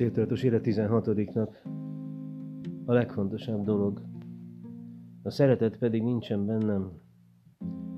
[0.00, 1.34] Céltudatos élet 16.
[1.34, 1.54] nap.
[2.84, 4.02] A legfontosabb dolog.
[5.22, 6.90] A szeretet pedig nincsen bennem,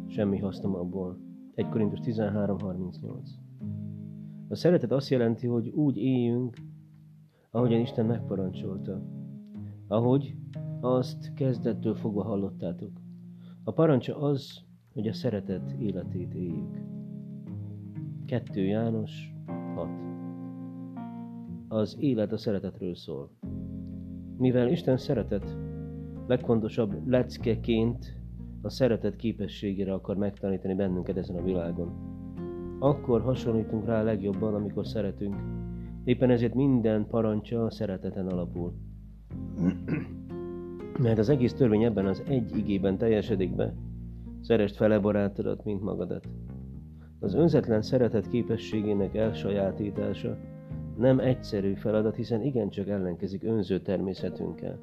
[0.06, 1.18] semmi hasznom abból.
[1.54, 3.28] 1 Korintus 13.38
[4.48, 6.56] A szeretet azt jelenti, hogy úgy éljünk,
[7.50, 9.02] ahogyan Isten megparancsolta.
[9.86, 10.36] Ahogy
[10.80, 13.00] azt kezdettől fogva hallottátok.
[13.64, 16.80] A parancsa az, hogy a szeretet életét éljük.
[18.26, 19.32] 2 János
[19.74, 20.11] 6
[21.72, 23.30] Az élet a szeretetről szól.
[24.36, 25.56] Mivel Isten szeretet
[26.26, 28.16] legfontosabb leckeként
[28.62, 31.92] a szeretet képességére akar megtanítani bennünket ezen a világon.
[32.78, 35.34] Akkor hasonlítunk rá legjobban, amikor szeretünk.
[36.04, 38.74] Éppen ezért minden parancsa a szereteten alapul.
[41.02, 43.74] Mert az egész törvény ebben az egy igében teljesedik be.
[44.40, 46.28] Szerest fele barátodat, mint magadat.
[47.20, 50.38] Az önzetlen szeretet képességének elsajátítása
[50.96, 54.78] nem egyszerű feladat, hiszen igencsak ellenkezik önző természetünkkel.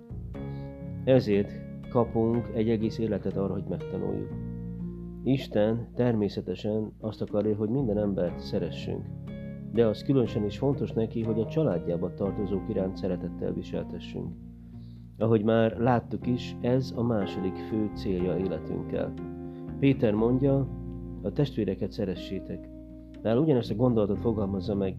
[1.03, 1.51] Ezért
[1.89, 4.29] kapunk egy egész életet arra, hogy megtanuljuk.
[5.23, 9.05] Isten természetesen azt akarja, hogy minden embert szeressünk,
[9.73, 14.27] de az különösen is fontos neki, hogy a családjába tartozók iránt szeretettel viseltessünk.
[15.17, 19.13] Ahogy már láttuk is, ez a második fő célja életünkkel.
[19.79, 20.67] Péter mondja,
[21.21, 22.69] a testvéreket szeressétek.
[23.21, 24.95] De ugyanezt a gondolatot fogalmazza meg.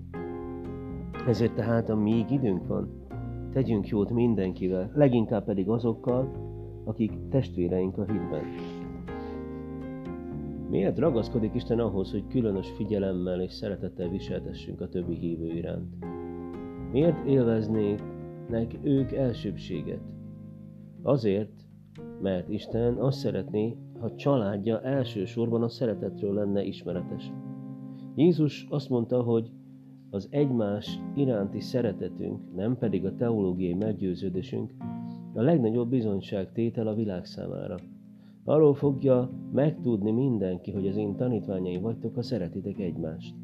[1.27, 2.89] Ezért tehát, amíg időnk van,
[3.53, 6.31] tegyünk jót mindenkivel, leginkább pedig azokkal,
[6.85, 8.45] akik testvéreink a hitben.
[10.71, 16.05] Miért ragaszkodik Isten ahhoz, hogy különös figyelemmel és szeretettel viseltessünk a többi hívő iránt?
[16.93, 20.01] Miért élveznének ők elsőbséget?
[21.03, 21.53] Azért,
[22.23, 27.33] mert Isten azt szeretné, ha családja elsősorban a szeretetről lenne ismeretes.
[28.15, 29.51] Jézus azt mondta, hogy
[30.11, 34.73] az egymás iránti szeretetünk, nem pedig a teológiai meggyőződésünk,
[35.35, 37.77] a legnagyobb bizonyságtétel a világ számára.
[38.45, 43.35] Arról fogja megtudni mindenki, hogy az én tanítványai vagytok, ha szeretitek egymást.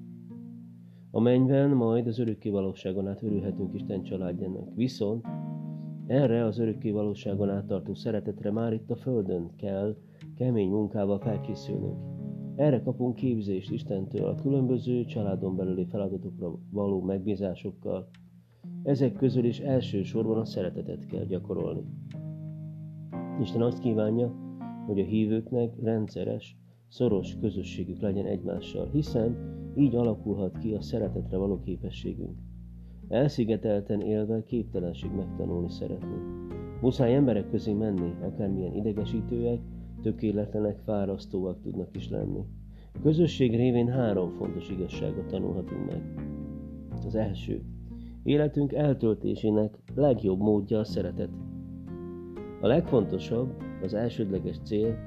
[1.11, 4.75] A mennyben majd az örökké valóságon át örülhetünk Isten családjának.
[4.75, 5.25] Viszont
[6.07, 9.97] erre az örökké valóságon át tartó szeretetre már itt a földön kell
[10.37, 12.16] kemény munkával felkészülnünk.
[12.57, 18.09] Erre kapunk képzést Istentől a különböző családon belüli feladatokra való megbízásokkal.
[18.83, 21.85] Ezek közül is elsősorban a szeretetet kell gyakorolni.
[23.41, 24.35] Isten azt kívánja,
[24.87, 26.57] hogy a hívőknek rendszeres,
[26.89, 29.37] szoros közösségük legyen egymással, hiszen
[29.77, 32.39] így alakulhat ki a szeretetre való képességünk.
[33.09, 36.17] Elszigetelten élve képtelenség megtanulni szeretni.
[36.81, 39.61] Muszáj emberek közé menni, akármilyen idegesítőek,
[40.07, 42.45] tökéletlenek, fárasztóak tudnak is lenni.
[42.95, 46.03] A közösség révén három fontos igazságot tanulhatunk meg.
[47.07, 47.63] Az első.
[48.23, 51.29] Életünk eltöltésének legjobb módja a szeretet.
[52.61, 53.49] A legfontosabb,
[53.83, 54.99] az elsődleges cél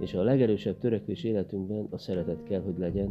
[0.00, 3.10] és a legerősebb törekvés életünkben a szeretet kell, hogy legyen.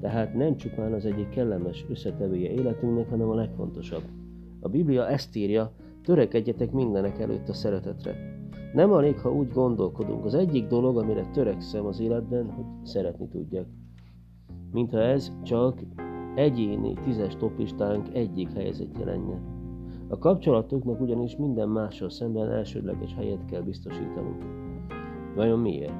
[0.00, 4.02] Tehát nem csupán az egyik kellemes összetevője életünknek, hanem a legfontosabb.
[4.60, 8.35] A Biblia ezt írja, törekedjetek mindenek előtt a szeretetre.
[8.76, 10.24] Nem alig, ha úgy gondolkodunk.
[10.24, 13.66] Az egyik dolog, amire törekszem az életben, hogy szeretni tudjak.
[14.72, 15.80] Mintha ez csak
[16.34, 19.40] egyéni tízes topistánk egyik helyzetje lenne.
[20.08, 24.44] A kapcsolatoknak ugyanis minden mással szemben elsődleges helyet kell biztosítanunk.
[25.34, 25.92] Vajon miért?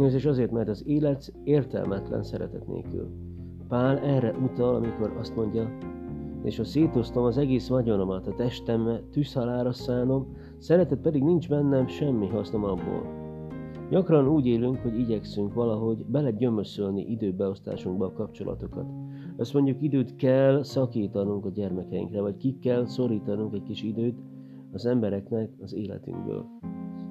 [0.00, 3.08] Ez is azért, mert az élet értelmetlen szeretet nélkül.
[3.68, 5.78] Pál erre utal, amikor azt mondja,
[6.46, 10.26] és ha szétoztam az egész vagyonomat, a testem tűzhalára szánom,
[10.58, 13.24] szeretet pedig nincs bennem semmi hasznom abból.
[13.90, 18.86] Gyakran úgy élünk, hogy igyekszünk valahogy belegyömöszölni időbeosztásunkba a kapcsolatokat.
[19.36, 24.18] Azt mondjuk időt kell szakítanunk a gyermekeinkre, vagy ki kell szorítanunk egy kis időt
[24.72, 26.46] az embereknek az életünkből.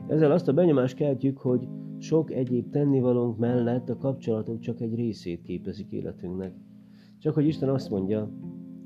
[0.07, 1.67] Ezzel azt a benyomást keltjük, hogy
[1.97, 6.53] sok egyéb tennivalónk mellett a kapcsolatok csak egy részét képezik életünknek.
[7.19, 8.29] Csak hogy Isten azt mondja,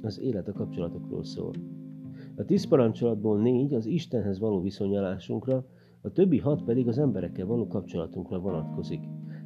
[0.01, 1.54] az élet a kapcsolatokról szól.
[2.36, 5.66] A tíz parancsolatból négy az Istenhez való viszonyulásunkra,
[6.01, 9.04] a többi hat pedig az emberekkel való kapcsolatunkra vonatkozik.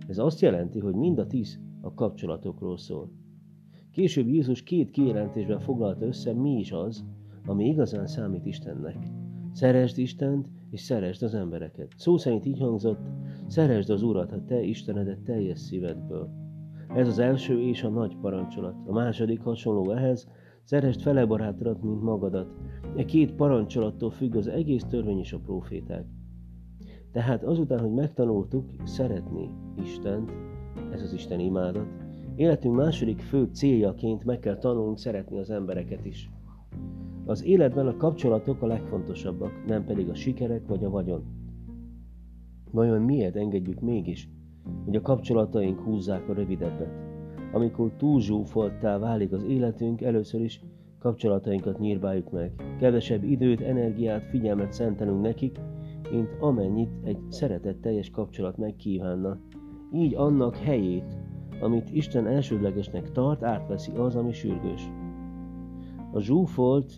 [0.08, 3.12] Ez azt jelenti, hogy mind a tíz a kapcsolatokról szól.
[3.92, 7.06] Később Jézus két kijelentésben foglalta össze, mi is az,
[7.46, 8.98] ami igazán számít Istennek.
[9.52, 11.94] Szeresd Istent, és szeresd az embereket.
[11.98, 13.00] Szó szerint így hangzott,
[13.48, 16.30] szeresd az Urat, a te Istenedet teljes szívedből.
[16.96, 18.76] Ez az első és a nagy parancsolat.
[18.86, 20.28] A második hasonló ehhez,
[20.64, 22.48] szeresd fele barátodat, mint magadat.
[22.96, 26.06] E két parancsolattól függ az egész törvény és a proféták.
[27.12, 29.50] Tehát azután, hogy megtanultuk szeretni
[29.82, 30.32] Istent,
[30.92, 31.88] ez az Isten imádat,
[32.36, 36.30] Életünk második fő céljaként meg kell tanulnunk szeretni az embereket is.
[37.26, 41.24] Az életben a kapcsolatok a legfontosabbak, nem pedig a sikerek vagy a vagyon.
[42.72, 44.30] Vajon miért engedjük mégis,
[44.86, 47.13] hogy a kapcsolataink húzzák a rövidebbet?
[47.54, 50.62] Amikor túl zsúfoltá válik az életünk, először is
[51.00, 52.52] kapcsolatainkat nyírbáljuk meg.
[52.80, 55.60] Kevesebb időt, energiát, figyelmet szentelünk nekik,
[56.12, 59.38] mint amennyit egy szeretetteljes kapcsolat megkívánna.
[59.94, 61.18] Így annak helyét,
[61.62, 64.90] amit Isten elsődlegesnek tart, átveszi az, ami sürgős.
[66.12, 66.94] A zsúfolt,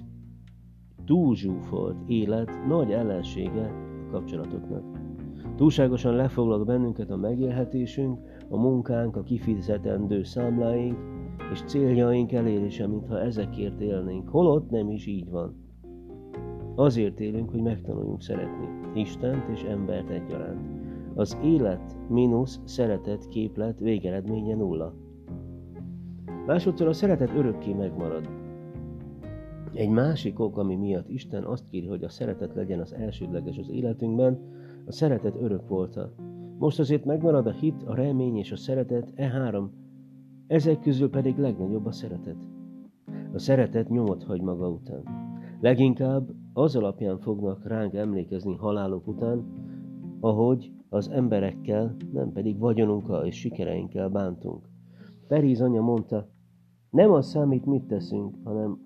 [1.06, 3.72] túl zsúfolt élet nagy ellensége
[4.08, 4.84] a kapcsolatoknak.
[5.56, 8.19] Túlságosan lefoglal bennünket a megélhetésünk,
[8.50, 10.98] a munkánk, a kifizetendő számláink
[11.52, 15.64] és céljaink elérése, mintha ezekért élnénk, holott nem is így van.
[16.76, 20.68] Azért élünk, hogy megtanuljunk szeretni Istent és embert egyaránt.
[21.16, 24.94] Az élet mínusz szeretet képlet végeredménye nulla.
[26.46, 28.30] Másodszor a szeretet örökké megmarad.
[29.74, 33.70] Egy másik ok, ami miatt Isten azt kéri, hogy a szeretet legyen az elsődleges az
[33.70, 34.40] életünkben,
[34.86, 36.14] a szeretet örök volta.
[36.57, 39.72] Most azért megmarad a hit, a remény és a szeretet, e három.
[40.48, 42.38] Ezek közül pedig legnagyobb a szeretet.
[43.34, 45.04] A szeretet nyomot hagy maga után.
[45.62, 49.46] Leginkább az alapján fognak ránk emlékezni halálok után,
[50.19, 54.69] ahogy az emberekkel, nem pedig vagyonunkkal és sikereinkkel bántunk.
[55.28, 56.30] Períz anya mondta,
[56.90, 58.78] nem az számít, mit teszünk, hanem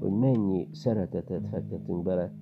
[0.00, 2.34] hogy mennyi szeretetet fektetünk bele.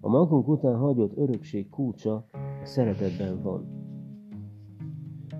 [0.00, 2.24] A magunk után hagyott örökség kulcsa
[2.62, 3.77] a szeretetben van.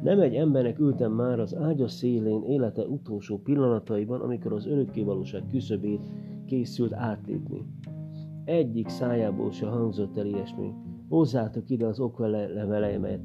[0.03, 6.11] Nem egy embernek ültem már az ágya szélén élete utolsó pillanataiban, amikor az örökkévalóság küszöbét
[6.47, 7.65] készült átlépni.
[8.45, 10.73] Egyik szájából se hangzott el ilyesmi.
[11.09, 13.21] Hozzátok ide az okleveleimet.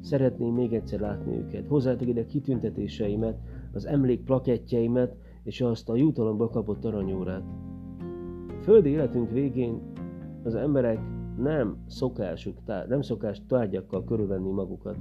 [0.00, 1.66] Szeretném még egyszer látni őket.
[1.66, 3.38] Hozzátok ide kitüntetéseimet,
[3.72, 7.44] az emlék plakettjeimet, és azt a jutalomba kapott aranyórát.
[8.62, 9.80] Földi életünk végén
[10.42, 11.00] az emberek
[11.38, 14.96] nem szokásuk, nem szokás tárgyakkal körülvenni magukat.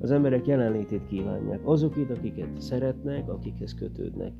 [0.00, 4.32] Az emberek jelenlétét kívánják, azokét, akiket szeretnek, akikhez kötődnek.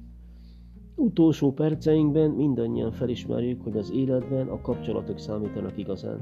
[0.95, 6.21] Utolsó perceinkben mindannyian felismerjük, hogy az életben a kapcsolatok számítanak igazán.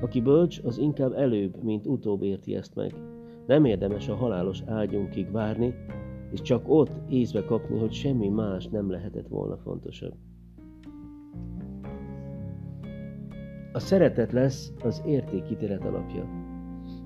[0.00, 2.94] Aki bölcs, az inkább előbb, mint utóbb érti ezt meg.
[3.46, 5.74] Nem érdemes a halálos ágyunkig várni,
[6.32, 10.14] és csak ott észbe kapni, hogy semmi más nem lehetett volna fontosabb.
[13.72, 16.43] A szeretet lesz az értékítélet alapja.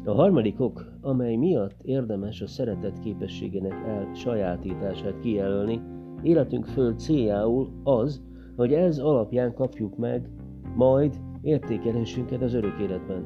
[0.04, 5.80] A harmadik ok, amely miatt érdemes a szeretet képességének el sajátítását kijelölni,
[6.22, 8.22] életünk föld céljául az,
[8.56, 10.30] hogy ez alapján kapjuk meg
[10.76, 13.24] majd értékelésünket az örök életben.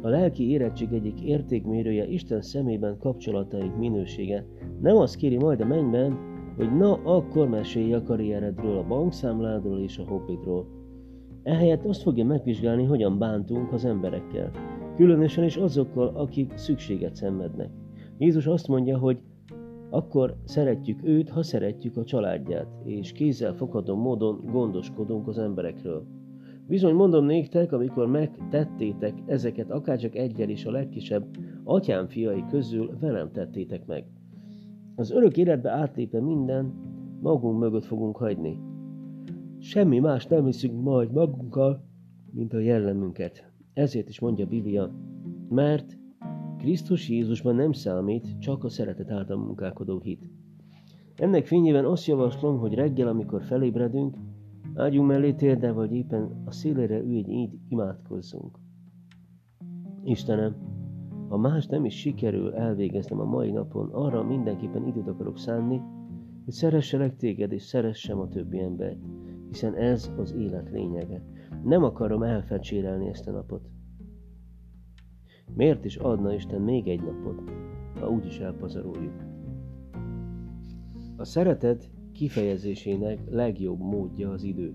[0.00, 4.46] A lelki érettség egyik értékmérője Isten szemében kapcsolataink minősége.
[4.80, 6.18] Nem azt kéri majd a mennyben,
[6.56, 10.66] hogy na, akkor mesélj a karrieredről, a bankszámládról és a hobbidról.
[11.42, 14.50] Ehelyett azt fogja megvizsgálni, hogyan bántunk az emberekkel,
[14.96, 17.70] különösen is azokkal, akik szükséget szenvednek.
[18.18, 19.18] Jézus azt mondja, hogy
[19.90, 26.06] akkor szeretjük őt, ha szeretjük a családját, és kézzel fogható módon gondoskodunk az emberekről.
[26.66, 31.26] Bizony mondom néktek, amikor megtettétek ezeket akárcsak egyel is a legkisebb
[31.64, 34.04] atyám fiai közül velem tettétek meg.
[34.94, 36.72] Az örök életbe átlépve minden,
[37.20, 38.58] magunk mögött fogunk hagyni.
[39.58, 41.84] Semmi más nem hiszünk majd magunkkal,
[42.30, 43.51] mint a jellemünket.
[43.74, 44.90] Ezért is mondja Biblia,
[45.48, 45.98] mert
[46.58, 50.30] Krisztus Jézusban nem számít, csak a szeretet által munkálkodó hit.
[51.16, 54.16] Ennek fényében azt javaslom, hogy reggel, amikor felébredünk,
[54.74, 58.58] ágyunk mellé térde, vagy éppen a szélére ülj, így imádkozzunk.
[60.04, 60.56] Istenem,
[61.28, 65.80] ha más nem is sikerül elvégeznem a mai napon, arra mindenképpen időt akarok szánni,
[66.44, 68.98] hogy szeresselek téged, és szeressem a többi embert,
[69.48, 71.22] hiszen ez az élet lényege.
[71.64, 73.68] Nem akarom elfecsérelni ezt a napot.
[75.54, 77.42] Miért is adna Isten még egy napot,
[78.00, 79.22] ha úgyis elpazaroljuk?
[81.16, 84.74] A szeretet kifejezésének legjobb módja az idő.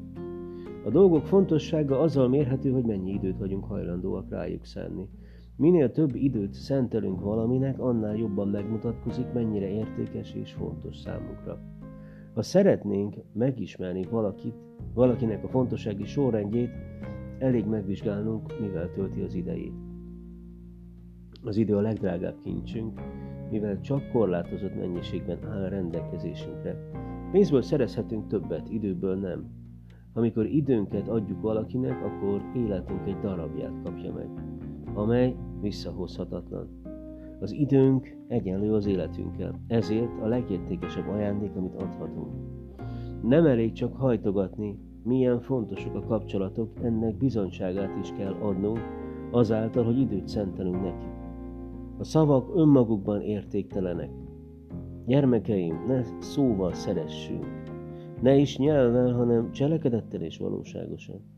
[0.86, 5.10] A dolgok fontossága azzal mérhető, hogy mennyi időt vagyunk hajlandóak rájuk szenni.
[5.56, 11.77] Minél több időt szentelünk valaminek, annál jobban megmutatkozik, mennyire értékes és fontos számunkra.
[12.38, 14.56] Ha szeretnénk megismerni valakit,
[14.94, 16.70] valakinek a fontossági sorrendjét,
[17.40, 19.74] elég megvizsgálnunk, mivel tölti az idejét.
[21.44, 23.02] Az idő a legdrágább kincsünk,
[23.50, 26.90] mivel csak korlátozott mennyiségben áll rendelkezésünkre.
[27.32, 29.52] Pénzből szerezhetünk többet, időből nem.
[30.14, 34.30] Amikor időnket adjuk valakinek, akkor életünk egy darabját kapja meg,
[34.94, 36.87] amely visszahozhatatlan.
[37.40, 42.28] Az időnk egyenlő az életünkkel, ezért a legértékesebb ajándék, amit adhatunk.
[43.24, 48.80] Nem elég csak hajtogatni, milyen fontosak a kapcsolatok, ennek bizonyságát is kell adnunk,
[49.32, 51.06] azáltal, hogy időt szentelünk neki.
[51.98, 54.10] A szavak önmagukban értéktelenek.
[55.06, 57.46] Gyermekeim, ne szóval szeressünk,
[58.22, 61.37] ne is nyelven, hanem cselekedettel és valóságosan.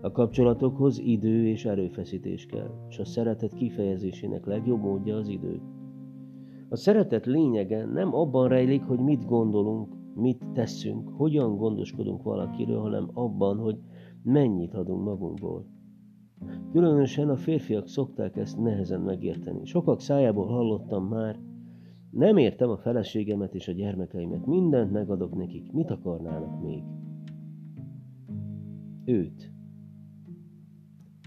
[0.00, 5.60] A kapcsolatokhoz idő és erőfeszítés kell, és a szeretet kifejezésének legjobb módja az idő.
[6.68, 13.10] A szeretet lényege nem abban rejlik, hogy mit gondolunk, mit teszünk, hogyan gondoskodunk valakiről, hanem
[13.12, 13.78] abban, hogy
[14.22, 15.66] mennyit adunk magunkból.
[16.72, 19.64] Különösen a férfiak szokták ezt nehezen megérteni.
[19.64, 21.38] Sokak szájából hallottam már,
[22.10, 26.82] nem értem a feleségemet és a gyermekeimet, mindent megadok nekik, mit akarnának még?
[29.04, 29.52] Őt,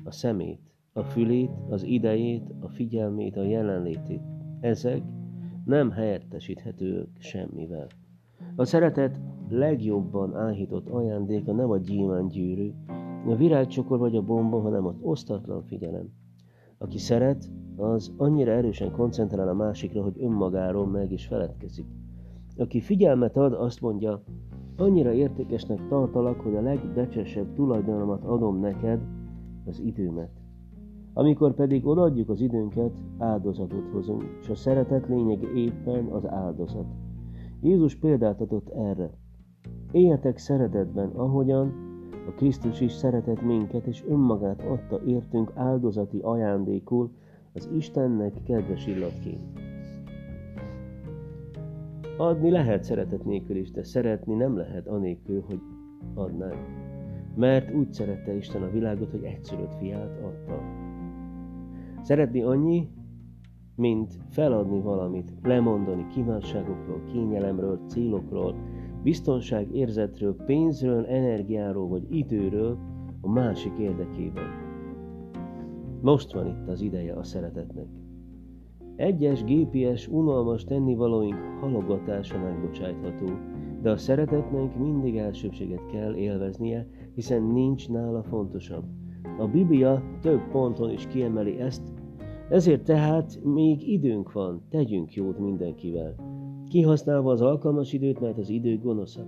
[0.04, 0.60] a szemét,
[0.94, 4.22] a fülét, az idejét, a figyelmét, a jelenlétét.
[4.60, 5.02] Ezek
[5.66, 7.88] nem helyettesíthetők semmivel.
[8.56, 12.72] A szeretet legjobban áhított ajándéka nem a gyímán gyűrű,
[13.26, 16.10] a virágcsokor vagy a bomba, hanem az osztatlan figyelem.
[16.78, 21.86] Aki szeret, az annyira erősen koncentrál a másikra, hogy önmagáról meg is feledkezik.
[22.58, 24.24] Aki figyelmet ad, azt mondja,
[24.78, 29.00] annyira értékesnek tartalak, hogy a legbecsesebb tulajdonomat adom neked,
[29.66, 30.32] az időmet.
[31.14, 36.86] Amikor pedig odaadjuk az időnket, áldozatot hozunk, és a szeretet lényeg éppen az áldozat.
[37.62, 39.10] Jézus példát adott erre.
[39.92, 41.74] Éljetek szeretetben, ahogyan
[42.28, 47.12] a Krisztus is szeretett minket, és önmagát adta értünk áldozati ajándékul
[47.54, 49.60] az Istennek kedves illatként.
[52.18, 55.60] Adni lehet szeretet nélkül is, de szeretni nem lehet anélkül, hogy
[56.14, 56.81] adnánk.
[57.36, 60.62] Mert úgy szerette Isten a világot, hogy egyszülött fiát adta.
[62.02, 62.88] Szeretni annyi,
[63.76, 68.56] mint feladni valamit, lemondani kívánságokról, kényelemről, célokról,
[69.04, 72.78] biztonság érzetről, pénzről, energiáról vagy időről
[73.22, 74.50] a másik érdekében.
[76.02, 77.88] Most van itt az ideje a szeretetnek.
[78.96, 83.26] Egyes GPS unalmas tennivalóink halogatása megbocsájtható,
[83.82, 88.84] de a szeretetnek mindig elsőbséget kell élveznie, hiszen nincs nála fontosabb.
[89.38, 91.94] A Biblia több ponton is kiemeli ezt,
[92.50, 96.16] ezért tehát még időnk van, tegyünk jót mindenkivel.
[96.68, 99.28] Kihasználva az alkalmas időt, mert az idő gonoszak.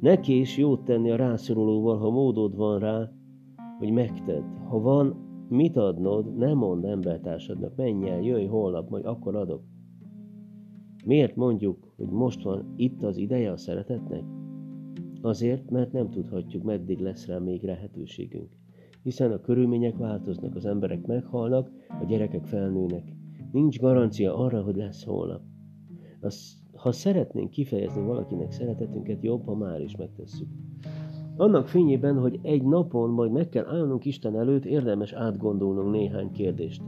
[0.00, 3.10] Ne kés jót tenni a rászorulóval, ha módod van rá,
[3.78, 4.42] hogy megtedd.
[4.68, 9.62] Ha van mit adnod, ne mondd embertársadnak, menj el, jöjj holnap, majd akkor adok.
[11.04, 14.24] Miért mondjuk, hogy most van itt az ideje a szeretetnek?
[15.20, 18.48] Azért, mert nem tudhatjuk, meddig lesz rá még lehetőségünk.
[19.02, 23.12] Hiszen a körülmények változnak, az emberek meghalnak, a gyerekek felnőnek.
[23.52, 25.40] Nincs garancia arra, hogy lesz holnap.
[26.72, 30.48] Ha szeretnénk kifejezni valakinek szeretetünket, jobb, ha már is megtesszük.
[31.36, 36.82] Annak fényében, hogy egy napon majd meg kell állnunk Isten előtt, érdemes átgondolnunk néhány kérdést.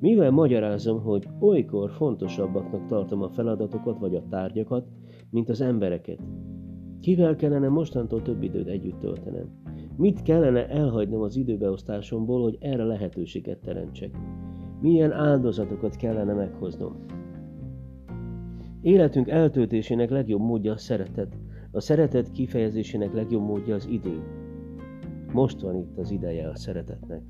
[0.00, 4.88] Mivel magyarázom, hogy olykor fontosabbaknak tartom a feladatokat vagy a tárgyakat,
[5.30, 6.20] mint az embereket,
[7.06, 9.48] Kivel kellene mostantól több időt együtt töltenem?
[9.96, 14.10] Mit kellene elhagynom az időbeosztásomból, hogy erre lehetőséget teremtsek?
[14.80, 17.04] Milyen áldozatokat kellene meghoznom?
[18.80, 21.38] Életünk eltöltésének legjobb módja a szeretet.
[21.70, 24.22] A szeretet kifejezésének legjobb módja az idő.
[25.32, 27.22] Most van itt az ideje a szeretetnek.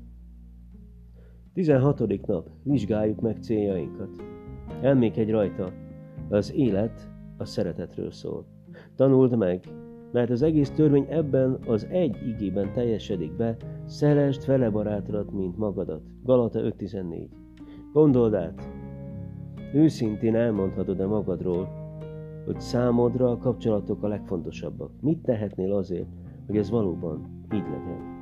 [1.53, 2.27] 16.
[2.27, 2.49] nap.
[2.63, 4.09] Vizsgáljuk meg céljainkat.
[4.81, 5.73] Elmékedj rajta.
[6.29, 8.56] Az élet a szeretetről szól.
[8.97, 9.59] Tanuld meg,
[10.11, 16.01] mert az egész törvény ebben az egy igében teljesedik be, szerest fele barátodat, mint magadat.
[16.23, 17.27] Galata 5.14
[17.93, 18.69] Gondold át,
[19.73, 21.67] őszintén elmondhatod-e magadról,
[22.45, 24.91] hogy számodra a kapcsolatok a legfontosabbak.
[25.01, 26.07] Mit tehetnél azért,
[26.45, 28.16] hogy ez valóban így legyen?